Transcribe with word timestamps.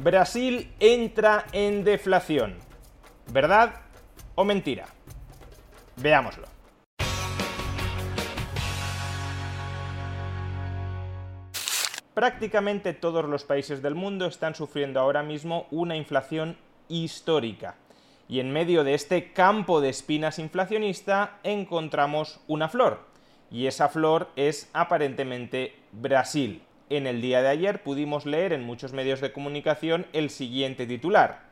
Brasil 0.00 0.72
entra 0.78 1.46
en 1.50 1.82
deflación. 1.82 2.54
¿Verdad 3.32 3.80
o 4.36 4.44
mentira? 4.44 4.86
Veámoslo. 5.96 6.46
Prácticamente 12.14 12.94
todos 12.94 13.24
los 13.24 13.42
países 13.42 13.82
del 13.82 13.96
mundo 13.96 14.26
están 14.26 14.54
sufriendo 14.54 15.00
ahora 15.00 15.24
mismo 15.24 15.66
una 15.72 15.96
inflación 15.96 16.56
histórica. 16.86 17.74
Y 18.28 18.38
en 18.38 18.52
medio 18.52 18.84
de 18.84 18.94
este 18.94 19.32
campo 19.32 19.80
de 19.80 19.88
espinas 19.88 20.38
inflacionista 20.38 21.40
encontramos 21.42 22.38
una 22.46 22.68
flor. 22.68 23.00
Y 23.50 23.66
esa 23.66 23.88
flor 23.88 24.28
es 24.36 24.70
aparentemente 24.74 25.74
Brasil. 25.90 26.62
En 26.90 27.06
el 27.06 27.20
día 27.20 27.42
de 27.42 27.48
ayer 27.48 27.82
pudimos 27.82 28.24
leer 28.24 28.52
en 28.52 28.64
muchos 28.64 28.92
medios 28.92 29.20
de 29.20 29.32
comunicación 29.32 30.06
el 30.12 30.30
siguiente 30.30 30.86
titular. 30.86 31.42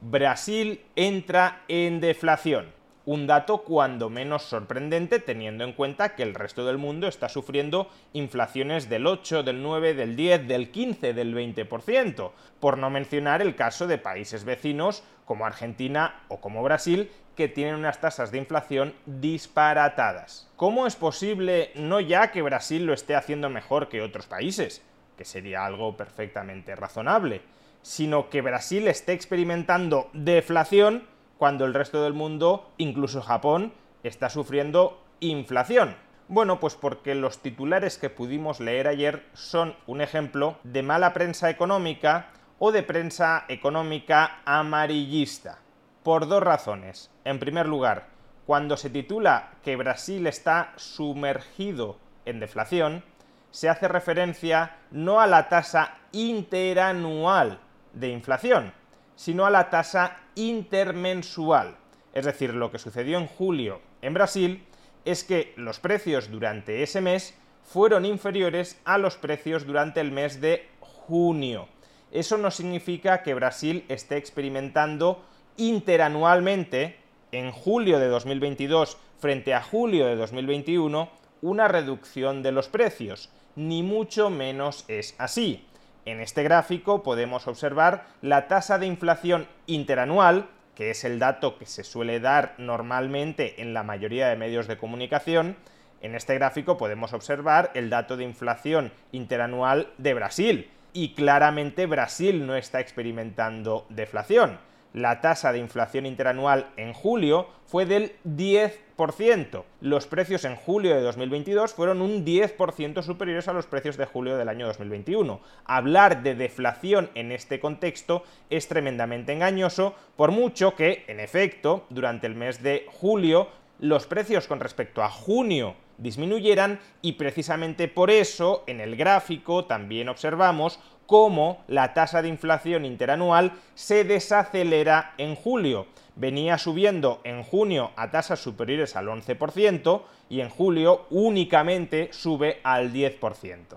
Brasil 0.00 0.82
entra 0.94 1.62
en 1.68 2.00
deflación 2.00 2.72
un 3.06 3.26
dato 3.26 3.58
cuando 3.58 4.08
menos 4.08 4.44
sorprendente 4.44 5.18
teniendo 5.18 5.64
en 5.64 5.72
cuenta 5.72 6.14
que 6.14 6.22
el 6.22 6.34
resto 6.34 6.64
del 6.64 6.78
mundo 6.78 7.06
está 7.06 7.28
sufriendo 7.28 7.90
inflaciones 8.12 8.88
del 8.88 9.06
8, 9.06 9.42
del 9.42 9.62
9, 9.62 9.94
del 9.94 10.16
10, 10.16 10.48
del 10.48 10.70
15, 10.70 11.12
del 11.12 11.34
20%, 11.34 12.30
por 12.60 12.78
no 12.78 12.88
mencionar 12.88 13.42
el 13.42 13.56
caso 13.56 13.86
de 13.86 13.98
países 13.98 14.44
vecinos 14.44 15.04
como 15.26 15.44
Argentina 15.44 16.22
o 16.28 16.40
como 16.40 16.62
Brasil, 16.62 17.10
que 17.36 17.48
tienen 17.48 17.74
unas 17.74 18.00
tasas 18.00 18.30
de 18.30 18.38
inflación 18.38 18.94
disparatadas. 19.06 20.50
¿Cómo 20.56 20.86
es 20.86 20.96
posible 20.96 21.72
no 21.74 22.00
ya 22.00 22.30
que 22.30 22.42
Brasil 22.42 22.86
lo 22.86 22.92
esté 22.92 23.14
haciendo 23.14 23.50
mejor 23.50 23.88
que 23.88 24.02
otros 24.02 24.26
países, 24.26 24.82
que 25.16 25.24
sería 25.24 25.64
algo 25.64 25.96
perfectamente 25.96 26.74
razonable, 26.76 27.42
sino 27.82 28.30
que 28.30 28.40
Brasil 28.40 28.88
esté 28.88 29.12
experimentando 29.12 30.08
deflación 30.12 31.06
cuando 31.38 31.64
el 31.64 31.74
resto 31.74 32.02
del 32.02 32.14
mundo, 32.14 32.70
incluso 32.78 33.20
Japón, 33.20 33.72
está 34.02 34.30
sufriendo 34.30 35.02
inflación. 35.20 35.96
Bueno, 36.28 36.58
pues 36.58 36.74
porque 36.74 37.14
los 37.14 37.40
titulares 37.40 37.98
que 37.98 38.08
pudimos 38.08 38.60
leer 38.60 38.88
ayer 38.88 39.26
son 39.34 39.76
un 39.86 40.00
ejemplo 40.00 40.56
de 40.64 40.82
mala 40.82 41.12
prensa 41.12 41.50
económica 41.50 42.30
o 42.58 42.72
de 42.72 42.82
prensa 42.82 43.44
económica 43.48 44.40
amarillista. 44.46 45.58
Por 46.04 46.28
dos 46.28 46.42
razones. 46.42 47.10
En 47.24 47.38
primer 47.38 47.66
lugar, 47.66 48.08
cuando 48.44 48.76
se 48.76 48.90
titula 48.90 49.54
que 49.62 49.74
Brasil 49.74 50.26
está 50.26 50.74
sumergido 50.76 51.96
en 52.26 52.40
deflación, 52.40 53.02
se 53.50 53.70
hace 53.70 53.88
referencia 53.88 54.76
no 54.90 55.22
a 55.22 55.26
la 55.26 55.48
tasa 55.48 55.96
interanual 56.12 57.58
de 57.94 58.10
inflación, 58.10 58.74
sino 59.16 59.46
a 59.46 59.50
la 59.50 59.70
tasa 59.70 60.18
intermensual. 60.34 61.78
Es 62.12 62.26
decir, 62.26 62.52
lo 62.52 62.70
que 62.70 62.78
sucedió 62.78 63.16
en 63.16 63.26
julio 63.26 63.80
en 64.02 64.12
Brasil 64.12 64.66
es 65.06 65.24
que 65.24 65.54
los 65.56 65.80
precios 65.80 66.30
durante 66.30 66.82
ese 66.82 67.00
mes 67.00 67.34
fueron 67.62 68.04
inferiores 68.04 68.78
a 68.84 68.98
los 68.98 69.16
precios 69.16 69.66
durante 69.66 70.02
el 70.02 70.12
mes 70.12 70.42
de 70.42 70.68
junio. 70.80 71.66
Eso 72.10 72.36
no 72.36 72.50
significa 72.50 73.22
que 73.22 73.32
Brasil 73.32 73.86
esté 73.88 74.18
experimentando 74.18 75.24
interanualmente, 75.56 76.96
en 77.32 77.52
julio 77.52 77.98
de 77.98 78.08
2022 78.08 78.96
frente 79.18 79.54
a 79.54 79.62
julio 79.62 80.06
de 80.06 80.16
2021, 80.16 81.08
una 81.42 81.68
reducción 81.68 82.42
de 82.42 82.52
los 82.52 82.68
precios. 82.68 83.30
Ni 83.56 83.82
mucho 83.82 84.30
menos 84.30 84.84
es 84.88 85.14
así. 85.18 85.66
En 86.04 86.20
este 86.20 86.42
gráfico 86.42 87.02
podemos 87.02 87.46
observar 87.46 88.06
la 88.20 88.48
tasa 88.48 88.78
de 88.78 88.86
inflación 88.86 89.46
interanual, 89.66 90.48
que 90.74 90.90
es 90.90 91.04
el 91.04 91.18
dato 91.18 91.56
que 91.56 91.66
se 91.66 91.84
suele 91.84 92.20
dar 92.20 92.54
normalmente 92.58 93.62
en 93.62 93.72
la 93.72 93.82
mayoría 93.82 94.28
de 94.28 94.36
medios 94.36 94.66
de 94.66 94.76
comunicación. 94.76 95.56
En 96.02 96.14
este 96.14 96.34
gráfico 96.34 96.76
podemos 96.76 97.12
observar 97.14 97.70
el 97.74 97.88
dato 97.88 98.16
de 98.16 98.24
inflación 98.24 98.92
interanual 99.12 99.92
de 99.96 100.14
Brasil. 100.14 100.70
Y 100.92 101.14
claramente 101.14 101.86
Brasil 101.86 102.46
no 102.46 102.56
está 102.56 102.80
experimentando 102.80 103.86
deflación 103.88 104.58
la 104.94 105.20
tasa 105.20 105.52
de 105.52 105.58
inflación 105.58 106.06
interanual 106.06 106.70
en 106.76 106.92
julio 106.94 107.48
fue 107.66 107.84
del 107.84 108.12
10%. 108.24 109.64
Los 109.80 110.06
precios 110.06 110.44
en 110.44 110.54
julio 110.54 110.94
de 110.94 111.02
2022 111.02 111.74
fueron 111.74 112.00
un 112.00 112.24
10% 112.24 113.02
superiores 113.02 113.48
a 113.48 113.52
los 113.52 113.66
precios 113.66 113.96
de 113.96 114.06
julio 114.06 114.36
del 114.36 114.48
año 114.48 114.66
2021. 114.68 115.40
Hablar 115.64 116.22
de 116.22 116.36
deflación 116.36 117.10
en 117.16 117.32
este 117.32 117.58
contexto 117.58 118.22
es 118.50 118.68
tremendamente 118.68 119.32
engañoso, 119.32 119.96
por 120.16 120.30
mucho 120.30 120.76
que, 120.76 121.04
en 121.08 121.18
efecto, 121.18 121.84
durante 121.90 122.28
el 122.28 122.36
mes 122.36 122.62
de 122.62 122.86
julio, 122.88 123.48
los 123.80 124.06
precios 124.06 124.46
con 124.46 124.60
respecto 124.60 125.02
a 125.02 125.10
junio 125.10 125.74
disminuyeran 125.98 126.80
y 127.02 127.12
precisamente 127.12 127.88
por 127.88 128.10
eso 128.10 128.64
en 128.66 128.80
el 128.80 128.96
gráfico 128.96 129.64
también 129.64 130.08
observamos 130.08 130.80
cómo 131.06 131.62
la 131.68 131.94
tasa 131.94 132.22
de 132.22 132.28
inflación 132.28 132.84
interanual 132.84 133.52
se 133.74 134.04
desacelera 134.04 135.14
en 135.18 135.34
julio. 135.34 135.86
Venía 136.16 136.58
subiendo 136.58 137.20
en 137.24 137.42
junio 137.42 137.90
a 137.96 138.10
tasas 138.10 138.40
superiores 138.40 138.96
al 138.96 139.08
11% 139.08 140.02
y 140.28 140.40
en 140.40 140.48
julio 140.48 141.06
únicamente 141.10 142.08
sube 142.12 142.60
al 142.62 142.92
10%. 142.92 143.76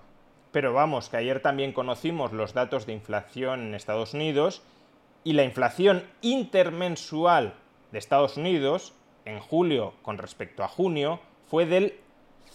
Pero 0.52 0.72
vamos, 0.72 1.08
que 1.08 1.18
ayer 1.18 1.40
también 1.40 1.72
conocimos 1.72 2.32
los 2.32 2.54
datos 2.54 2.86
de 2.86 2.92
inflación 2.92 3.60
en 3.60 3.74
Estados 3.74 4.14
Unidos 4.14 4.62
y 5.24 5.34
la 5.34 5.44
inflación 5.44 6.04
intermensual 6.22 7.54
de 7.92 7.98
Estados 7.98 8.36
Unidos 8.36 8.94
en 9.24 9.40
julio 9.40 9.94
con 10.02 10.16
respecto 10.16 10.64
a 10.64 10.68
junio 10.68 11.20
fue 11.48 11.66
del 11.66 11.94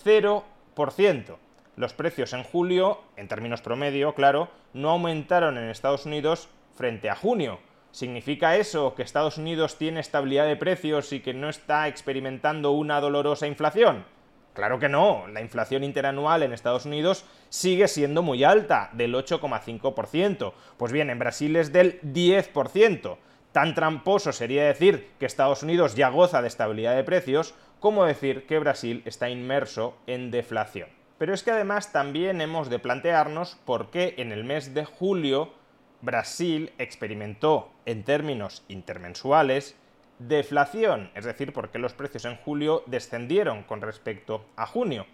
0%. 0.03 1.37
Los 1.75 1.93
precios 1.93 2.33
en 2.33 2.43
julio, 2.43 3.01
en 3.17 3.27
términos 3.27 3.61
promedio, 3.61 4.13
claro, 4.13 4.49
no 4.73 4.91
aumentaron 4.91 5.57
en 5.57 5.69
Estados 5.69 6.05
Unidos 6.05 6.49
frente 6.75 7.09
a 7.09 7.15
junio. 7.15 7.59
¿Significa 7.91 8.57
eso 8.57 8.95
que 8.95 9.03
Estados 9.03 9.37
Unidos 9.37 9.77
tiene 9.77 9.99
estabilidad 9.99 10.47
de 10.47 10.55
precios 10.55 11.13
y 11.13 11.19
que 11.19 11.33
no 11.33 11.49
está 11.49 11.87
experimentando 11.87 12.71
una 12.71 12.99
dolorosa 12.99 13.47
inflación? 13.47 14.05
Claro 14.53 14.77
que 14.77 14.89
no, 14.89 15.27
la 15.27 15.41
inflación 15.41 15.83
interanual 15.83 16.43
en 16.43 16.53
Estados 16.53 16.85
Unidos 16.85 17.25
sigue 17.49 17.87
siendo 17.87 18.21
muy 18.21 18.43
alta, 18.43 18.89
del 18.93 19.15
8,5%. 19.15 20.53
Pues 20.77 20.91
bien, 20.91 21.09
en 21.09 21.17
Brasil 21.19 21.55
es 21.55 21.73
del 21.73 21.99
10%. 22.01 23.17
Tan 23.53 23.75
tramposo 23.75 24.31
sería 24.31 24.65
decir 24.65 25.11
que 25.19 25.27
Estados 25.27 25.61
Unidos 25.61 25.93
ya 25.93 26.09
goza 26.09 26.41
de 26.41 26.47
estabilidad 26.47 26.95
de 26.95 27.03
precios 27.03 27.53
como 27.79 28.03
decir 28.03 28.47
que 28.47 28.57
Brasil 28.57 29.03
está 29.05 29.29
inmerso 29.29 29.95
en 30.07 30.31
deflación. 30.31 30.89
Pero 31.19 31.35
es 31.35 31.43
que 31.43 31.51
además 31.51 31.91
también 31.91 32.41
hemos 32.41 32.71
de 32.71 32.79
plantearnos 32.79 33.55
por 33.63 33.91
qué 33.91 34.15
en 34.17 34.31
el 34.31 34.43
mes 34.43 34.73
de 34.73 34.85
julio 34.85 35.53
Brasil 36.01 36.73
experimentó 36.79 37.71
en 37.85 38.03
términos 38.03 38.65
intermensuales 38.69 39.75
deflación, 40.17 41.11
es 41.13 41.25
decir, 41.25 41.53
por 41.53 41.69
qué 41.69 41.77
los 41.77 41.93
precios 41.93 42.25
en 42.25 42.37
julio 42.37 42.83
descendieron 42.87 43.63
con 43.63 43.81
respecto 43.81 44.45
a 44.55 44.65
junio. 44.65 45.05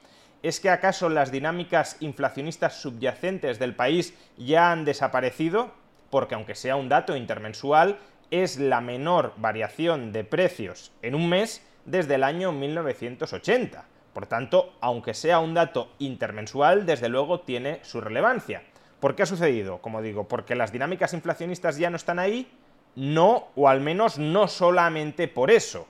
¿Es 0.44 0.62
que 0.62 0.70
acaso 0.70 1.10
las 1.10 1.32
dinámicas 1.32 1.98
inflacionistas 2.00 2.82
subyacentes 2.82 3.60
del 3.60 3.76
país 3.76 4.14
ya 4.38 4.72
han 4.72 4.86
desaparecido? 4.86 5.74
Porque 6.10 6.36
aunque 6.36 6.56
sea 6.56 6.78
un 6.78 6.88
dato 6.88 7.18
intermensual, 7.18 8.00
es 8.32 8.60
la 8.60 8.82
menor 8.82 9.34
variación 9.38 10.12
de 10.12 10.24
precios 10.24 10.92
en 11.02 11.16
un 11.16 11.30
mes 11.30 11.66
desde 11.86 12.16
el 12.16 12.24
año 12.24 12.52
1980. 12.52 13.86
Por 14.14 14.26
tanto, 14.28 14.74
aunque 14.82 15.14
sea 15.14 15.40
un 15.40 15.54
dato 15.54 15.92
intermensual, 16.00 16.86
desde 16.86 17.10
luego 17.10 17.42
tiene 17.42 17.80
su 17.84 18.02
relevancia. 18.02 18.64
¿Por 19.00 19.16
qué 19.16 19.24
ha 19.24 19.28
sucedido? 19.28 19.80
Como 19.80 20.02
digo, 20.02 20.28
porque 20.28 20.56
las 20.56 20.72
dinámicas 20.72 21.14
inflacionistas 21.14 21.78
ya 21.78 21.90
no 21.90 21.96
están 21.96 22.20
ahí, 22.20 22.52
no, 22.96 23.48
o 23.56 23.70
al 23.70 23.82
menos 23.82 24.18
no 24.18 24.48
solamente 24.48 25.28
por 25.28 25.52
eso. 25.52 25.88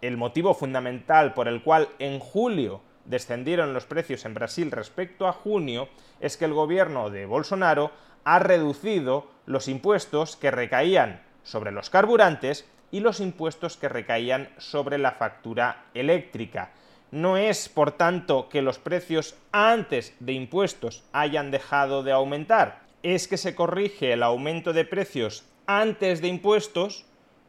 El 0.00 0.16
motivo 0.16 0.54
fundamental 0.54 1.34
por 1.34 1.48
el 1.48 1.62
cual 1.62 1.88
en 1.98 2.20
julio 2.20 2.80
descendieron 3.04 3.74
los 3.74 3.86
precios 3.86 4.24
en 4.24 4.34
Brasil 4.34 4.70
respecto 4.70 5.26
a 5.26 5.32
junio 5.32 5.88
es 6.20 6.36
que 6.36 6.44
el 6.44 6.54
gobierno 6.54 7.10
de 7.10 7.26
Bolsonaro 7.26 7.90
ha 8.24 8.38
reducido 8.38 9.26
los 9.46 9.68
impuestos 9.68 10.36
que 10.36 10.50
recaían 10.50 11.22
sobre 11.42 11.72
los 11.72 11.90
carburantes 11.90 12.66
y 12.90 13.00
los 13.00 13.20
impuestos 13.20 13.76
que 13.76 13.88
recaían 13.88 14.48
sobre 14.58 14.98
la 14.98 15.12
factura 15.12 15.84
eléctrica. 15.94 16.72
No 17.10 17.36
es, 17.36 17.68
por 17.68 17.92
tanto, 17.92 18.48
que 18.48 18.62
los 18.62 18.78
precios 18.78 19.36
antes 19.52 20.14
de 20.20 20.32
impuestos 20.32 21.04
hayan 21.12 21.50
dejado 21.50 22.02
de 22.02 22.12
aumentar, 22.12 22.80
es 23.02 23.28
que 23.28 23.36
se 23.36 23.54
corrige 23.54 24.12
el 24.12 24.22
aumento 24.22 24.72
de 24.72 24.84
precios 24.84 25.44
antes 25.66 26.20
de 26.20 26.28
impuestos 26.28 27.06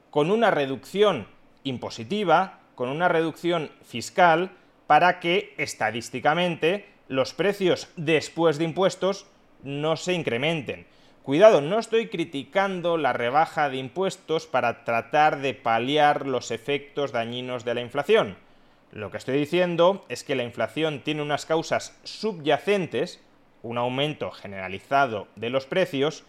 con 0.09 0.31
una 0.31 0.51
reducción 0.51 1.27
impositiva, 1.63 2.59
con 2.75 2.89
una 2.89 3.07
reducción 3.07 3.71
fiscal, 3.83 4.51
para 4.87 5.19
que 5.19 5.53
estadísticamente 5.57 6.87
los 7.07 7.33
precios 7.33 7.89
después 7.95 8.57
de 8.57 8.63
impuestos 8.63 9.25
no 9.63 9.97
se 9.97 10.13
incrementen. 10.13 10.87
Cuidado, 11.23 11.61
no 11.61 11.79
estoy 11.79 12.07
criticando 12.07 12.97
la 12.97 13.13
rebaja 13.13 13.69
de 13.69 13.77
impuestos 13.77 14.47
para 14.47 14.83
tratar 14.83 15.39
de 15.41 15.53
paliar 15.53 16.25
los 16.25 16.49
efectos 16.49 17.11
dañinos 17.11 17.65
de 17.65 17.73
la 17.75 17.81
inflación. 17.81 18.37
Lo 18.91 19.11
que 19.11 19.17
estoy 19.17 19.37
diciendo 19.37 20.05
es 20.09 20.23
que 20.23 20.35
la 20.35 20.43
inflación 20.43 21.01
tiene 21.01 21.21
unas 21.21 21.45
causas 21.45 21.99
subyacentes, 22.03 23.21
un 23.61 23.77
aumento 23.77 24.31
generalizado 24.31 25.27
de 25.35 25.49
los 25.49 25.65
precios, 25.65 26.23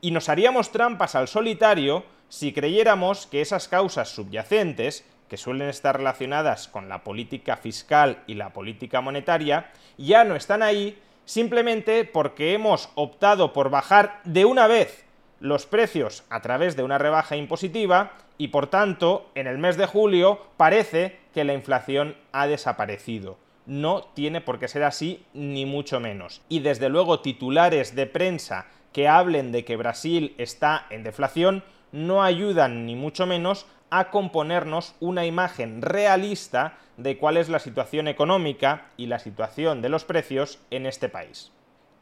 y 0.00 0.10
nos 0.10 0.28
haríamos 0.28 0.72
trampas 0.72 1.14
al 1.14 1.28
solitario 1.28 2.04
si 2.28 2.52
creyéramos 2.52 3.26
que 3.26 3.40
esas 3.40 3.68
causas 3.68 4.08
subyacentes, 4.10 5.06
que 5.28 5.36
suelen 5.38 5.68
estar 5.68 5.96
relacionadas 5.96 6.68
con 6.68 6.88
la 6.88 7.04
política 7.04 7.56
fiscal 7.56 8.22
y 8.26 8.34
la 8.34 8.52
política 8.52 9.00
monetaria, 9.00 9.70
ya 9.96 10.24
no 10.24 10.36
están 10.36 10.62
ahí 10.62 10.98
simplemente 11.24 12.04
porque 12.04 12.54
hemos 12.54 12.90
optado 12.94 13.52
por 13.52 13.70
bajar 13.70 14.20
de 14.24 14.44
una 14.44 14.66
vez 14.66 15.04
los 15.40 15.66
precios 15.66 16.24
a 16.30 16.40
través 16.40 16.76
de 16.76 16.82
una 16.82 16.98
rebaja 16.98 17.36
impositiva 17.36 18.12
y 18.38 18.48
por 18.48 18.68
tanto 18.68 19.30
en 19.34 19.46
el 19.46 19.58
mes 19.58 19.76
de 19.76 19.86
julio 19.86 20.40
parece 20.56 21.18
que 21.34 21.44
la 21.44 21.54
inflación 21.54 22.16
ha 22.32 22.46
desaparecido. 22.46 23.36
No 23.66 24.02
tiene 24.14 24.40
por 24.40 24.58
qué 24.58 24.68
ser 24.68 24.82
así, 24.82 25.24
ni 25.32 25.66
mucho 25.66 26.00
menos. 26.00 26.42
Y 26.48 26.60
desde 26.60 26.88
luego 26.88 27.20
titulares 27.20 27.94
de 27.94 28.06
prensa 28.06 28.66
que 28.92 29.08
hablen 29.08 29.52
de 29.52 29.64
que 29.64 29.76
Brasil 29.76 30.34
está 30.38 30.86
en 30.90 31.02
deflación 31.02 31.64
no 31.94 32.24
ayudan 32.24 32.86
ni 32.86 32.96
mucho 32.96 33.24
menos 33.24 33.66
a 33.90 34.10
componernos 34.10 34.94
una 35.00 35.26
imagen 35.26 35.82
realista 35.82 36.78
de 36.96 37.16
cuál 37.18 37.36
es 37.36 37.48
la 37.48 37.58
situación 37.58 38.08
económica 38.08 38.86
y 38.96 39.06
la 39.06 39.18
situación 39.18 39.82
de 39.82 39.88
los 39.88 40.04
precios 40.04 40.60
en 40.70 40.86
este 40.86 41.08
país. 41.08 41.52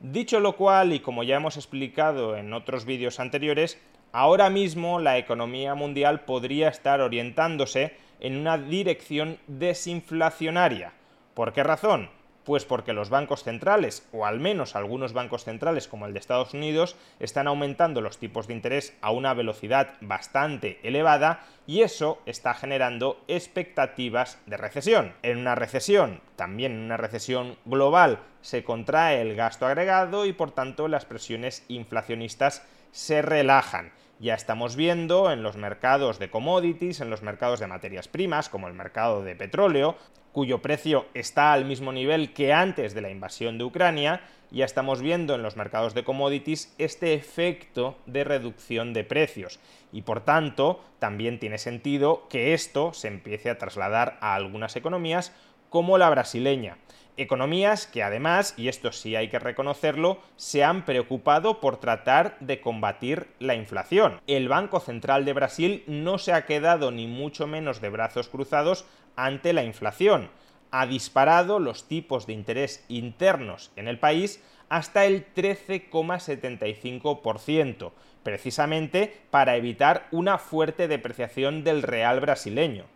Dicho 0.00 0.40
lo 0.40 0.56
cual, 0.56 0.92
y 0.92 1.00
como 1.00 1.22
ya 1.22 1.36
hemos 1.36 1.56
explicado 1.56 2.36
en 2.36 2.52
otros 2.52 2.84
vídeos 2.84 3.20
anteriores, 3.20 3.80
ahora 4.10 4.50
mismo 4.50 4.98
la 4.98 5.16
economía 5.16 5.74
mundial 5.74 6.22
podría 6.22 6.68
estar 6.68 7.00
orientándose 7.00 7.96
en 8.20 8.36
una 8.36 8.58
dirección 8.58 9.38
desinflacionaria. 9.46 10.92
¿Por 11.34 11.52
qué 11.52 11.62
razón? 11.62 12.10
Pues 12.44 12.64
porque 12.64 12.92
los 12.92 13.08
bancos 13.08 13.44
centrales, 13.44 14.08
o 14.12 14.26
al 14.26 14.40
menos 14.40 14.74
algunos 14.74 15.12
bancos 15.12 15.44
centrales 15.44 15.86
como 15.86 16.06
el 16.06 16.12
de 16.12 16.18
Estados 16.18 16.54
Unidos, 16.54 16.96
están 17.20 17.46
aumentando 17.46 18.00
los 18.00 18.18
tipos 18.18 18.48
de 18.48 18.54
interés 18.54 18.96
a 19.00 19.12
una 19.12 19.32
velocidad 19.32 19.94
bastante 20.00 20.80
elevada 20.82 21.44
y 21.66 21.82
eso 21.82 22.20
está 22.26 22.54
generando 22.54 23.22
expectativas 23.28 24.38
de 24.46 24.56
recesión. 24.56 25.14
En 25.22 25.38
una 25.38 25.54
recesión, 25.54 26.20
también 26.34 26.72
en 26.72 26.80
una 26.80 26.96
recesión 26.96 27.56
global, 27.64 28.18
se 28.40 28.64
contrae 28.64 29.20
el 29.20 29.36
gasto 29.36 29.66
agregado 29.66 30.26
y 30.26 30.32
por 30.32 30.50
tanto 30.50 30.88
las 30.88 31.04
presiones 31.04 31.64
inflacionistas 31.68 32.66
se 32.90 33.22
relajan 33.22 33.92
ya 34.22 34.34
estamos 34.34 34.76
viendo 34.76 35.32
en 35.32 35.42
los 35.42 35.56
mercados 35.56 36.20
de 36.20 36.30
commodities, 36.30 37.00
en 37.00 37.10
los 37.10 37.22
mercados 37.22 37.58
de 37.58 37.66
materias 37.66 38.06
primas, 38.06 38.48
como 38.48 38.68
el 38.68 38.72
mercado 38.72 39.24
de 39.24 39.34
petróleo, 39.34 39.96
cuyo 40.30 40.62
precio 40.62 41.06
está 41.12 41.52
al 41.52 41.64
mismo 41.64 41.92
nivel 41.92 42.32
que 42.32 42.52
antes 42.52 42.94
de 42.94 43.00
la 43.00 43.10
invasión 43.10 43.58
de 43.58 43.64
Ucrania, 43.64 44.20
ya 44.52 44.64
estamos 44.64 45.02
viendo 45.02 45.34
en 45.34 45.42
los 45.42 45.56
mercados 45.56 45.92
de 45.92 46.04
commodities 46.04 46.72
este 46.78 47.14
efecto 47.14 47.98
de 48.06 48.22
reducción 48.22 48.92
de 48.92 49.02
precios. 49.02 49.58
Y 49.90 50.02
por 50.02 50.20
tanto, 50.20 50.80
también 51.00 51.40
tiene 51.40 51.58
sentido 51.58 52.28
que 52.28 52.54
esto 52.54 52.92
se 52.94 53.08
empiece 53.08 53.50
a 53.50 53.58
trasladar 53.58 54.18
a 54.20 54.36
algunas 54.36 54.76
economías 54.76 55.32
como 55.68 55.98
la 55.98 56.08
brasileña. 56.10 56.78
Economías 57.18 57.86
que 57.86 58.02
además, 58.02 58.54
y 58.56 58.68
esto 58.68 58.90
sí 58.90 59.16
hay 59.16 59.28
que 59.28 59.38
reconocerlo, 59.38 60.18
se 60.36 60.64
han 60.64 60.86
preocupado 60.86 61.60
por 61.60 61.76
tratar 61.76 62.38
de 62.40 62.62
combatir 62.62 63.28
la 63.38 63.54
inflación. 63.54 64.18
El 64.26 64.48
Banco 64.48 64.80
Central 64.80 65.26
de 65.26 65.34
Brasil 65.34 65.84
no 65.86 66.16
se 66.16 66.32
ha 66.32 66.46
quedado 66.46 66.90
ni 66.90 67.06
mucho 67.06 67.46
menos 67.46 67.82
de 67.82 67.90
brazos 67.90 68.28
cruzados 68.28 68.86
ante 69.14 69.52
la 69.52 69.62
inflación. 69.62 70.30
Ha 70.70 70.86
disparado 70.86 71.58
los 71.58 71.86
tipos 71.86 72.26
de 72.26 72.32
interés 72.32 72.82
internos 72.88 73.72
en 73.76 73.88
el 73.88 73.98
país 73.98 74.42
hasta 74.70 75.04
el 75.04 75.26
13,75%, 75.34 77.92
precisamente 78.22 79.20
para 79.30 79.56
evitar 79.56 80.06
una 80.12 80.38
fuerte 80.38 80.88
depreciación 80.88 81.62
del 81.62 81.82
real 81.82 82.20
brasileño. 82.20 82.86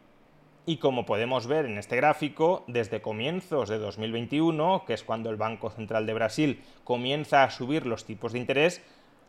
Y 0.69 0.79
como 0.79 1.07
podemos 1.07 1.47
ver 1.47 1.65
en 1.65 1.79
este 1.79 1.95
gráfico, 1.95 2.65
desde 2.67 3.01
comienzos 3.01 3.69
de 3.69 3.79
2021, 3.79 4.83
que 4.85 4.95
es 4.95 5.05
cuando 5.05 5.31
el 5.31 5.37
Banco 5.37 5.71
Central 5.71 6.07
de 6.07 6.15
Brasil 6.15 6.61
comienza 6.83 7.45
a 7.45 7.51
subir 7.51 7.87
los 7.87 8.05
tipos 8.05 8.33
de 8.33 8.41
interés, 8.41 8.83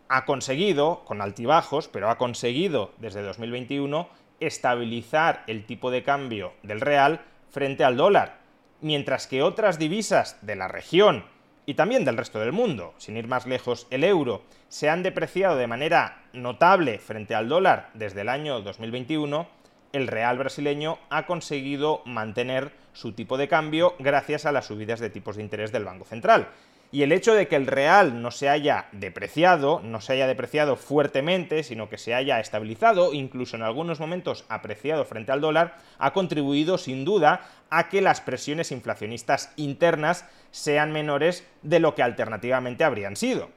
ha 0.10 0.26
conseguido, 0.26 1.06
con 1.06 1.22
altibajos, 1.22 1.90
pero 1.90 2.10
ha 2.10 2.18
conseguido 2.18 2.92
desde 2.98 3.22
2021 3.22 4.10
estabilizar 4.40 5.44
el 5.46 5.68
tipo 5.68 5.92
de 5.92 6.02
cambio 6.02 6.54
del 6.64 6.82
real 6.82 7.22
frente 7.52 7.84
al 7.84 7.98
dólar, 7.98 8.40
mientras 8.82 9.28
que 9.28 9.44
otras 9.44 9.78
divisas 9.78 10.40
de 10.42 10.56
la 10.56 10.68
región 10.68 11.24
y 11.68 11.74
también 11.74 12.06
del 12.06 12.18
resto 12.18 12.40
del 12.40 12.54
mundo, 12.54 12.94
sin 12.98 13.18
ir 13.18 13.28
más 13.28 13.46
lejos, 13.46 13.88
el 13.92 14.04
euro, 14.06 14.42
se 14.70 14.90
han 14.90 15.04
depreciado 15.04 15.58
de 15.58 15.68
manera 15.68 16.24
notable 16.32 16.98
frente 16.98 17.36
al 17.36 17.50
dólar 17.50 17.90
desde 17.94 18.22
el 18.22 18.30
año 18.30 18.62
2021, 18.62 19.48
el 19.94 20.08
real 20.08 20.38
brasileño 20.38 21.00
ha 21.10 21.26
conseguido 21.26 22.02
mantener 22.06 22.72
su 22.94 23.14
tipo 23.14 23.38
de 23.38 23.48
cambio 23.48 23.96
gracias 24.00 24.46
a 24.46 24.52
las 24.52 24.66
subidas 24.66 25.00
de 25.00 25.10
tipos 25.10 25.36
de 25.36 25.44
interés 25.44 25.72
del 25.72 25.86
Banco 25.86 26.06
Central. 26.06 26.50
Y 26.90 27.04
el 27.04 27.12
hecho 27.12 27.34
de 27.34 27.50
que 27.50 27.58
el 27.58 27.68
real 27.68 28.22
no 28.22 28.32
se 28.32 28.48
haya 28.48 28.88
depreciado, 28.94 29.82
no 29.84 30.00
se 30.00 30.14
haya 30.14 30.26
depreciado 30.26 30.78
fuertemente, 30.78 31.64
sino 31.64 31.90
que 31.90 31.98
se 31.98 32.14
haya 32.14 32.40
estabilizado, 32.40 33.14
incluso 33.14 33.58
en 33.58 33.64
algunos 33.64 34.00
momentos 34.00 34.46
apreciado 34.48 35.04
frente 35.04 35.34
al 35.34 35.42
dólar, 35.42 35.78
ha 35.98 36.14
contribuido 36.14 36.78
sin 36.78 37.04
duda 37.04 37.42
a 37.70 37.90
que 37.90 38.02
las 38.02 38.22
presiones 38.22 38.72
inflacionistas 38.72 39.52
internas 39.58 40.26
sean 40.52 40.94
menores 40.94 41.46
de 41.62 41.82
lo 41.82 41.94
que 41.94 42.04
alternativamente 42.04 42.86
habrían 42.86 43.18
sido. 43.18 43.50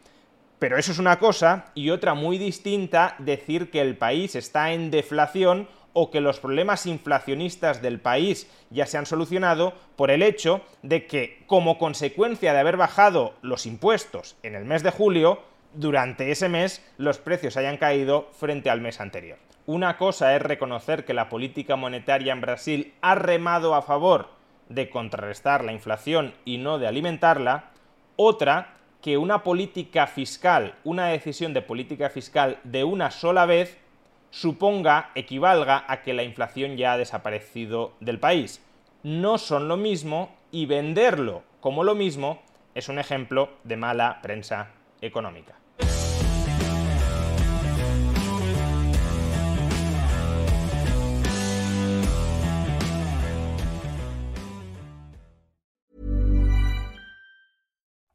Pero 0.58 0.76
eso 0.76 0.90
es 0.90 0.99
una 0.99 1.18
cosa 1.18 1.66
y 1.75 1.90
otra 1.90 2.14
muy 2.14 2.37
distinta 2.37 3.14
decir 3.18 3.70
que 3.70 3.80
el 3.80 3.96
país 3.96 4.34
está 4.34 4.72
en 4.72 4.90
deflación 4.90 5.68
o 5.92 6.11
que 6.11 6.20
los 6.20 6.40
problemas 6.40 6.87
inflacionistas 6.87 7.82
del 7.82 8.00
país 8.00 8.50
ya 8.70 8.87
se 8.87 8.99
han 8.99 9.06
solucionado 9.06 9.75
por 9.97 10.11
el 10.11 10.23
hecho 10.23 10.62
de 10.82 11.06
que, 11.06 11.42
como 11.47 11.78
consecuencia 11.78 12.52
de 12.52 12.61
haber 12.61 12.76
bajado 12.76 13.35
los 13.42 13.66
impuestos 13.66 14.37
en 14.42 14.54
el 14.54 14.64
mes 14.64 14.82
de 14.82 14.90
julio, 14.90 15.42
durante 15.75 16.30
ese 16.30 16.49
mes 16.49 16.85
los 16.99 17.18
precios 17.18 17.56
hayan 17.56 17.76
caído 17.76 18.28
frente 18.32 18.70
al 18.70 18.80
mes 18.80 19.00
anterior. 19.00 19.38
Una 19.66 19.97
cosa 19.97 20.35
es 20.35 20.42
reconocer 20.42 21.04
que 21.04 21.14
la 21.14 21.28
política 21.28 21.76
monetaria 21.76 22.32
en 22.32 22.40
Brasil 22.40 22.94
ha 23.02 23.14
remado 23.14 23.75
a 23.75 23.82
favor 23.82 24.28
de 24.68 24.88
contrarrestar 24.88 25.64
la 25.64 25.73
inflación 25.73 26.35
y 26.44 26.59
no 26.59 26.78
de 26.78 26.87
alimentarla, 26.87 27.70
otra 28.16 28.75
que 29.02 29.16
una 29.16 29.42
política 29.42 30.06
fiscal, 30.06 30.75
una 30.85 31.06
decisión 31.06 31.54
de 31.54 31.62
política 31.62 32.11
fiscal 32.11 32.59
de 32.64 32.85
una 32.85 33.11
sola 33.11 33.47
vez 33.47 33.78
suponga, 34.30 35.10
equivalga 35.14 35.84
a 35.88 36.02
que 36.02 36.14
la 36.14 36.22
inflación 36.22 36.76
ya 36.76 36.92
ha 36.92 36.99
desaparecido 36.99 37.92
del 38.00 38.18
país. 38.18 38.62
No 39.02 39.38
son 39.38 39.68
lo 39.68 39.76
mismo 39.76 40.34
y 40.50 40.66
venderlo 40.66 41.42
como 41.60 41.84
lo 41.84 41.94
mismo 41.94 42.42
es 42.75 42.88
un 42.88 42.99
ejemplo 42.99 43.50
de 43.64 43.76
mala 43.76 44.20
prensa 44.22 44.70
económica. 45.00 45.60